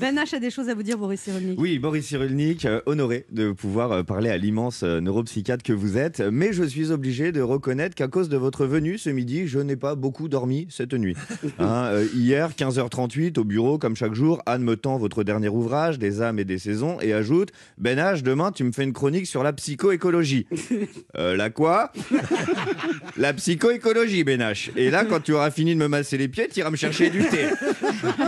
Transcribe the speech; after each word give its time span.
Ben 0.00 0.16
H 0.16 0.34
a 0.36 0.38
des 0.38 0.50
choses 0.50 0.68
à 0.68 0.74
vous 0.74 0.84
dire, 0.84 0.96
Boris 0.96 1.20
Cyrulnik. 1.20 1.60
Oui, 1.60 1.78
Boris 1.80 2.06
Cyrulnik, 2.06 2.64
euh, 2.66 2.80
honoré 2.86 3.26
de 3.32 3.50
pouvoir 3.50 3.90
euh, 3.90 4.02
parler 4.04 4.30
à 4.30 4.36
l'immense 4.38 4.82
euh, 4.84 5.00
neuropsychiatre 5.00 5.64
que 5.64 5.72
vous 5.72 5.98
êtes, 5.98 6.20
mais 6.20 6.52
je 6.52 6.62
suis 6.62 6.92
obligé 6.92 7.32
de 7.32 7.40
reconnaître 7.40 7.96
qu'à 7.96 8.06
cause 8.06 8.28
de 8.28 8.36
votre 8.36 8.64
venue 8.64 8.96
ce 8.96 9.10
midi, 9.10 9.48
je 9.48 9.58
n'ai 9.58 9.74
pas 9.74 9.96
beaucoup 9.96 10.28
dormi 10.28 10.66
cette 10.70 10.94
nuit. 10.94 11.16
Hein, 11.60 11.86
euh, 11.86 12.06
hier, 12.14 12.50
15h38, 12.52 13.38
au 13.38 13.44
bureau, 13.44 13.78
comme 13.78 13.96
chaque 13.96 14.14
jour, 14.14 14.40
Anne 14.46 14.62
me 14.62 14.76
tend 14.76 14.96
votre 14.96 15.24
dernier 15.24 15.48
ouvrage, 15.48 15.98
Des 15.98 16.22
âmes 16.22 16.38
et 16.38 16.44
des 16.44 16.58
saisons, 16.58 16.98
et 17.00 17.12
ajoute 17.12 17.50
Ben 17.78 17.98
H, 17.98 18.22
demain, 18.22 18.52
tu 18.52 18.62
me 18.62 18.70
fais 18.70 18.84
une 18.84 18.92
chronique 18.92 19.26
sur 19.26 19.42
la 19.42 19.52
psychoécologie. 19.52 20.46
Euh, 21.16 21.36
la 21.36 21.50
quoi? 21.50 21.90
La 23.16 23.32
psychoécologie, 23.32 24.22
Ben 24.24 24.40
H. 24.40 24.70
Et 24.76 24.90
là, 24.90 25.04
quand 25.04 25.20
tu 25.20 25.32
auras 25.32 25.50
fini 25.50 25.74
de 25.74 25.80
me 25.80 25.88
masser 25.88 26.16
les 26.16 26.28
pieds, 26.28 26.48
tu 26.48 26.60
iras 26.60 26.70
me 26.70 26.76
chercher 26.76 27.10
du 27.10 27.20
thé. 27.24 27.46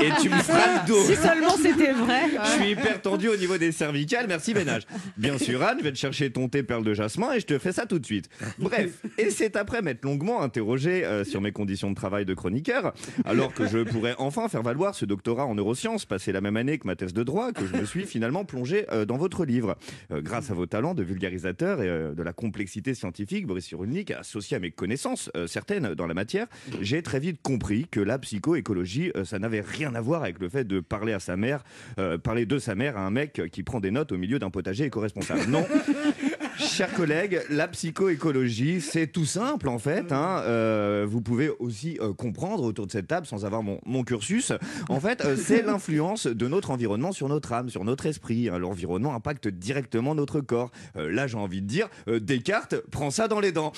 Et 0.00 0.10
tu 0.20 0.28
me 0.28 0.36
feras 0.36 0.82
le 0.82 0.88
dos. 0.88 1.02
Si 1.04 1.14
seulement 1.14 1.56
c'était 1.62 1.92
vrai. 1.92 2.22
Je 2.44 2.50
suis 2.60 2.70
hyper 2.70 3.00
tendu 3.02 3.28
au 3.28 3.36
niveau 3.36 3.58
des 3.58 3.72
cervicales, 3.72 4.26
merci 4.28 4.54
Bénage. 4.54 4.82
Bien 5.16 5.38
sûr, 5.38 5.62
Anne, 5.62 5.78
je 5.78 5.84
vais 5.84 5.92
te 5.92 5.98
chercher 5.98 6.30
ton 6.30 6.48
thé 6.48 6.62
perle 6.62 6.84
de 6.84 6.94
jasmin 6.94 7.32
et 7.32 7.40
je 7.40 7.46
te 7.46 7.58
fais 7.58 7.72
ça 7.72 7.86
tout 7.86 7.98
de 7.98 8.06
suite. 8.06 8.28
Bref, 8.58 9.02
et 9.18 9.30
c'est 9.30 9.56
après 9.56 9.82
m'être 9.82 10.04
longuement 10.04 10.42
interrogé 10.42 11.04
euh, 11.04 11.24
sur 11.24 11.40
mes 11.40 11.52
conditions 11.52 11.90
de 11.90 11.94
travail 11.94 12.24
de 12.24 12.34
chroniqueur, 12.34 12.94
alors 13.24 13.52
que 13.52 13.66
je 13.66 13.78
pourrais 13.78 14.14
enfin 14.18 14.48
faire 14.48 14.62
valoir 14.62 14.94
ce 14.94 15.04
doctorat 15.04 15.46
en 15.46 15.54
neurosciences, 15.54 16.04
passé 16.04 16.32
la 16.32 16.40
même 16.40 16.56
année 16.56 16.78
que 16.78 16.86
ma 16.86 16.96
thèse 16.96 17.12
de 17.12 17.22
droit, 17.22 17.52
que 17.52 17.66
je 17.66 17.76
me 17.76 17.84
suis 17.84 18.04
finalement 18.04 18.44
plongé 18.44 18.86
euh, 18.92 19.04
dans 19.04 19.16
votre 19.16 19.44
livre. 19.44 19.76
Euh, 20.10 20.20
grâce 20.20 20.50
à 20.50 20.54
vos 20.54 20.66
talents 20.66 20.94
de 20.94 21.02
vulgarisateur 21.02 21.82
et 21.82 21.86
de 21.86 22.22
la 22.22 22.32
complexité 22.32 22.94
scientifique, 22.94 23.46
Boris 23.46 23.64
Cyrulnik, 23.64 24.10
associé 24.10 24.56
à 24.56 24.60
mes 24.60 24.70
connaissances 24.70 25.30
certaines 25.46 25.94
dans 25.94 26.06
la 26.06 26.14
matière, 26.14 26.46
j'ai 26.80 27.02
très 27.02 27.20
vite 27.20 27.40
compris 27.42 27.86
que 27.90 28.00
la 28.00 28.18
psychoécologie, 28.18 29.12
ça 29.24 29.38
n'avait 29.38 29.60
rien 29.60 29.94
à 29.94 30.00
voir 30.00 30.22
avec 30.22 30.38
le 30.38 30.48
fait 30.48 30.64
de 30.64 30.80
parler 30.80 31.12
à 31.12 31.20
sa 31.20 31.36
mère, 31.36 31.49
euh, 31.98 32.18
parler 32.18 32.46
de 32.46 32.58
sa 32.58 32.74
mère 32.74 32.96
à 32.96 33.00
un 33.00 33.10
mec 33.10 33.42
qui 33.52 33.62
prend 33.62 33.80
des 33.80 33.90
notes 33.90 34.12
au 34.12 34.16
milieu 34.16 34.38
d'un 34.38 34.50
potager 34.50 34.84
éco-responsable. 34.84 35.46
Non. 35.48 35.66
Chers 36.58 36.92
collègues, 36.92 37.40
la 37.50 37.68
psychoécologie, 37.68 38.80
c'est 38.80 39.06
tout 39.06 39.24
simple 39.24 39.68
en 39.68 39.78
fait. 39.78 40.12
hein. 40.12 40.42
Euh, 40.44 41.06
vous 41.08 41.20
pouvez 41.20 41.50
aussi 41.58 41.98
euh, 42.00 42.12
comprendre 42.12 42.64
autour 42.64 42.86
de 42.86 42.92
cette 42.92 43.06
table, 43.08 43.26
sans 43.26 43.44
avoir 43.44 43.62
mon, 43.62 43.80
mon 43.86 44.04
cursus, 44.04 44.52
en 44.88 45.00
fait, 45.00 45.24
euh, 45.24 45.36
c'est 45.36 45.62
l'influence 45.62 46.26
de 46.26 46.48
notre 46.48 46.70
environnement 46.70 47.12
sur 47.12 47.28
notre 47.28 47.52
âme, 47.52 47.70
sur 47.70 47.84
notre 47.84 48.06
esprit. 48.06 48.48
hein. 48.48 48.58
L'environnement 48.58 49.14
impacte 49.14 49.48
directement 49.48 50.14
notre 50.14 50.40
corps. 50.40 50.70
Là, 50.94 51.26
j'ai 51.26 51.36
envie 51.38 51.62
de 51.62 51.66
dire, 51.66 51.88
Descartes, 52.06 52.74
prends 52.90 53.10
ça 53.10 53.28
dans 53.28 53.40
les 53.40 53.52
dents. 53.52 53.72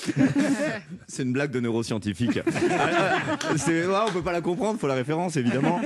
c'est 1.09 1.23
une 1.23 1.33
blague 1.33 1.51
de 1.51 1.61
neuroscientifique. 1.61 2.41
Ah, 2.71 3.19
ah, 3.29 3.57
c'est- 3.57 3.87
ouais, 3.87 3.95
on 4.09 4.13
peut 4.13 4.23
pas 4.23 4.33
la 4.33 4.41
comprendre, 4.41 4.79
faut 4.79 4.89
la 4.89 4.95
référence 4.95 5.37
évidemment. 5.37 5.81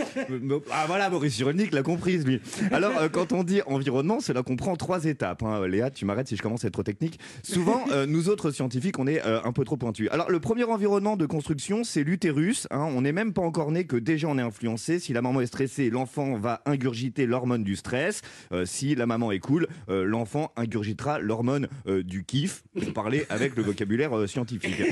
Ah 0.72 0.84
voilà, 0.86 1.10
Boris 1.10 1.34
Cyrulnik 1.34 1.72
l'a 1.72 1.82
comprise 1.82 2.24
lui. 2.26 2.40
Alors, 2.72 2.92
quand 3.12 3.32
on 3.32 3.44
dit 3.44 3.60
environnement, 3.66 4.20
cela 4.20 4.42
comprend 4.42 4.76
trois 4.76 5.04
étapes. 5.04 5.42
hein. 5.42 5.66
Léa, 5.66 5.90
tu 5.90 6.04
m'arrêtes 6.04 6.28
si 6.28 6.36
je 6.36 6.42
commence 6.42 6.64
à 6.64 6.68
être 6.68 6.75
trop 6.76 6.82
technique. 6.82 7.18
Souvent, 7.42 7.84
euh, 7.90 8.06
nous 8.06 8.28
autres 8.28 8.50
scientifiques, 8.50 8.98
on 8.98 9.06
est 9.06 9.24
euh, 9.24 9.40
un 9.44 9.52
peu 9.52 9.64
trop 9.64 9.76
pointus. 9.76 10.08
Alors, 10.10 10.30
le 10.30 10.40
premier 10.40 10.64
environnement 10.64 11.16
de 11.16 11.24
construction, 11.24 11.84
c'est 11.84 12.04
l'utérus. 12.04 12.66
hein. 12.70 12.86
On 12.94 13.00
n'est 13.00 13.12
même 13.12 13.32
pas 13.32 13.42
encore 13.42 13.72
né 13.72 13.84
que 13.84 13.96
déjà 13.96 14.28
on 14.28 14.36
est 14.38 14.42
influencé. 14.42 14.98
Si 14.98 15.12
la 15.14 15.22
maman 15.22 15.40
est 15.40 15.46
stressée, 15.46 15.88
l'enfant 15.88 16.36
va 16.36 16.60
ingurgiter 16.66 17.26
l'hormone 17.26 17.64
du 17.64 17.76
stress. 17.76 18.20
Euh, 18.52 18.66
si 18.66 18.94
la 18.94 19.06
maman 19.06 19.32
est 19.32 19.38
cool, 19.38 19.68
l'enfant 19.88 20.52
ingurgitera 20.56 21.18
l'hormone 21.18 21.68
du 21.86 22.24
kiff, 22.24 22.62
pour 22.78 22.92
parler 22.92 23.24
avec 23.30 23.56
le 23.56 23.62
vocabulaire 23.62 24.28
scientifique. 24.28 24.82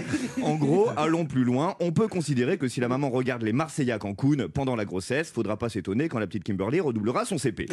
En 0.43 0.55
gros, 0.55 0.89
allons 0.97 1.27
plus 1.27 1.45
loin. 1.45 1.75
On 1.81 1.93
peut 1.93 2.09
considérer 2.09 2.57
que 2.57 2.69
si 2.69 2.81
la 2.81 2.89
maman 2.89 3.11
regarde 3.11 3.43
les 3.43 3.53
Marseillais 3.53 3.93
à 3.93 3.99
Cancun 3.99 4.49
pendant 4.53 4.77
la 4.77 4.85
grossesse, 4.85 5.31
faudra 5.31 5.57
pas 5.57 5.69
s'étonner 5.69 6.09
quand 6.09 6.19
la 6.19 6.27
petite 6.27 6.45
Kimberly 6.45 6.81
redoublera 6.81 7.25
son 7.25 7.39
CP. 7.39 7.67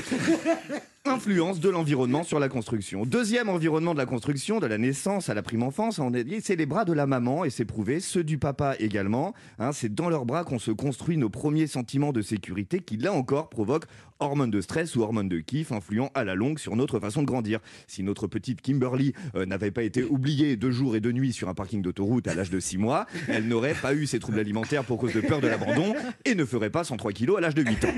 Influence 1.06 1.60
de 1.60 1.70
l'environnement 1.70 2.24
sur 2.24 2.40
la 2.40 2.50
construction. 2.50 3.06
Deuxième 3.06 3.50
environnement 3.50 3.94
de 3.94 3.98
la 4.00 4.01
construction, 4.06 4.60
de 4.60 4.68
la 4.68 4.78
naissance 4.78 5.30
à 5.30 5.34
la 5.34 5.42
prime 5.42 5.64
enfance, 5.64 6.00
on 6.00 6.12
dit, 6.12 6.42
c'est 6.42 6.56
les 6.56 6.66
bras 6.66 6.86
de 6.86 6.94
la 6.94 7.06
maman 7.06 7.46
et 7.46 7.50
c'est 7.50 7.66
prouvé, 7.66 8.00
ceux 8.00 8.24
du 8.24 8.38
papa 8.38 8.76
également. 8.80 9.34
Hein, 9.60 9.72
c'est 9.72 9.94
dans 9.94 10.10
leurs 10.10 10.26
bras 10.26 10.44
qu'on 10.44 10.60
se 10.60 10.72
construit 10.72 11.18
nos 11.18 11.30
premiers 11.30 11.68
sentiments 11.68 12.12
de 12.12 12.22
sécurité 12.22 12.80
qui, 12.80 12.98
là 12.98 13.14
encore, 13.14 13.50
provoquent 13.50 13.88
hormones 14.22 14.52
de 14.52 14.62
stress 14.62 14.96
ou 14.96 15.02
hormones 15.02 15.28
de 15.28 15.40
kiff, 15.40 15.72
influant 15.72 16.12
à 16.14 16.24
la 16.24 16.36
longue 16.36 16.60
sur 16.60 16.76
notre 16.76 17.00
façon 17.00 17.22
de 17.22 17.28
grandir. 17.28 17.60
Si 17.88 18.04
notre 18.04 18.28
petite 18.28 18.62
Kimberly 18.62 19.14
euh, 19.36 19.46
n'avait 19.46 19.72
pas 19.72 19.84
été 19.84 20.04
oubliée 20.04 20.56
de 20.56 20.72
jour 20.72 20.96
et 20.96 21.00
de 21.00 21.12
nuit 21.12 21.34
sur 21.34 21.50
un 21.50 21.54
parking 21.54 21.82
d'autoroute 21.82 22.28
à 22.28 22.36
l'âge 22.36 22.50
de 22.50 22.60
6 22.60 22.78
mois, 22.78 23.08
elle 23.28 23.48
n'aurait 23.48 23.74
pas 23.74 23.94
eu 23.94 24.06
ses 24.06 24.20
troubles 24.20 24.40
alimentaires 24.40 24.84
pour 24.84 24.98
cause 24.98 25.14
de 25.14 25.22
peur 25.22 25.42
de 25.42 25.48
l'abandon 25.48 25.94
et 26.26 26.36
ne 26.36 26.46
ferait 26.46 26.70
pas 26.70 26.84
103 26.84 27.12
kilos 27.12 27.38
à 27.38 27.42
l'âge 27.42 27.56
de 27.56 27.64
8 27.64 27.86
ans. 27.86 27.94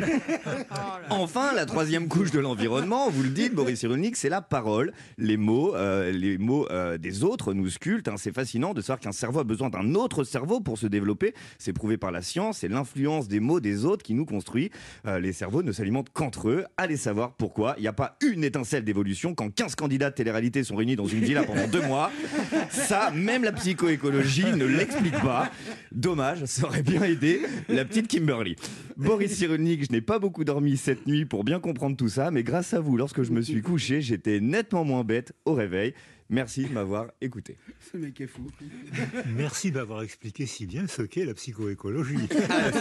Enfin, 1.09 1.53
la 1.53 1.65
troisième 1.65 2.07
couche 2.07 2.31
de 2.31 2.39
l'environnement, 2.39 3.09
vous 3.09 3.23
le 3.23 3.29
dites, 3.29 3.53
Boris 3.53 3.79
Cyrulnik, 3.79 4.15
c'est 4.15 4.29
la 4.29 4.41
parole. 4.41 4.93
Les 5.17 5.37
mots, 5.37 5.75
euh, 5.75 5.92
les 6.11 6.37
mots 6.37 6.67
euh, 6.71 6.97
des 6.97 7.23
autres 7.23 7.53
nous 7.53 7.69
sculptent. 7.69 8.07
hein. 8.07 8.15
C'est 8.17 8.33
fascinant 8.33 8.73
de 8.73 8.81
savoir 8.81 8.99
qu'un 8.99 9.11
cerveau 9.11 9.39
a 9.39 9.43
besoin 9.43 9.69
d'un 9.69 9.95
autre 9.95 10.23
cerveau 10.23 10.59
pour 10.59 10.77
se 10.77 10.87
développer. 10.87 11.33
C'est 11.57 11.73
prouvé 11.73 11.97
par 11.97 12.11
la 12.11 12.21
science. 12.21 12.59
C'est 12.59 12.67
l'influence 12.67 13.27
des 13.27 13.39
mots 13.39 13.59
des 13.59 13.85
autres 13.85 14.03
qui 14.03 14.13
nous 14.13 14.25
construit. 14.25 14.71
Euh, 15.05 15.19
les 15.19 15.33
cerveaux 15.33 15.63
ne 15.63 15.71
s'alimentent 15.71 16.09
qu'entre 16.11 16.49
eux. 16.49 16.65
Allez 16.77 16.97
savoir 16.97 17.33
pourquoi. 17.33 17.75
Il 17.77 17.81
n'y 17.81 17.87
a 17.87 17.93
pas 17.93 18.17
une 18.25 18.43
étincelle 18.43 18.83
d'évolution 18.83 19.35
quand 19.35 19.53
15 19.53 19.75
candidats 19.75 20.09
de 20.09 20.15
télé-réalité 20.15 20.63
sont 20.63 20.75
réunis 20.75 20.95
dans 20.95 21.05
une 21.07 21.21
villa 21.21 21.43
pendant 21.43 21.67
deux 21.67 21.81
mois. 21.81 22.11
Ça, 22.69 23.11
même 23.11 23.43
la 23.43 23.51
psychoécologie 23.51 24.53
ne 24.55 24.65
l'explique 24.65 25.19
pas. 25.21 25.51
Dommage, 25.91 26.45
ça 26.45 26.65
aurait 26.67 26.83
bien 26.83 27.03
aidé 27.03 27.41
la 27.69 27.85
petite 27.85 28.07
Kimberly. 28.07 28.55
Boris 28.95 29.31
Cyrulnik, 29.35 29.85
je 29.87 29.91
n'ai 29.91 30.01
pas 30.01 30.19
beaucoup 30.19 30.43
dormi 30.43 30.77
cette 30.77 31.07
nuit 31.07 31.25
pour 31.25 31.43
bien 31.43 31.59
comprendre 31.59 31.97
tout 31.97 32.09
ça, 32.09 32.31
mais 32.31 32.43
grâce 32.43 32.73
à 32.73 32.79
vous, 32.79 32.95
lorsque 32.95 33.23
je 33.23 33.31
me 33.31 33.41
suis 33.41 33.61
couché, 33.61 34.01
j'étais 34.01 34.39
nettement 34.39 34.85
moins 34.85 35.03
bête 35.03 35.33
au 35.45 35.53
réveil. 35.53 35.82
Merci 36.29 36.65
de 36.65 36.73
m'avoir 36.73 37.11
écouté. 37.21 37.57
Ce 37.91 37.97
mec 37.97 38.19
est 38.21 38.27
fou. 38.27 38.47
Merci 39.35 39.71
d'avoir 39.71 40.01
expliqué 40.03 40.45
si 40.45 40.65
bien 40.65 40.87
ce 40.87 41.01
qu'est 41.01 41.25
la 41.25 41.33
psychoécologie. 41.33 42.27